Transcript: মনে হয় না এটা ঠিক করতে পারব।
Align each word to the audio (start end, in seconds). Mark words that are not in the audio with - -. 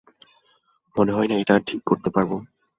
মনে 0.95 1.11
হয় 1.11 1.27
না 1.27 1.35
এটা 1.37 1.55
ঠিক 1.67 1.81
করতে 1.85 2.09
পারব। 2.09 2.31